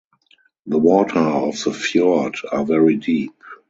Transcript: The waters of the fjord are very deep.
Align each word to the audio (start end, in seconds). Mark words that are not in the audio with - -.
The 0.65 0.79
waters 0.79 1.67
of 1.67 1.73
the 1.73 1.79
fjord 1.79 2.35
are 2.51 2.65
very 2.65 2.95
deep. 2.95 3.35